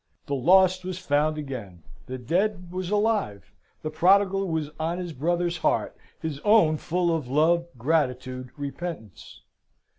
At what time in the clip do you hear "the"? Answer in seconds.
0.25-0.33, 2.07-2.17, 3.83-3.91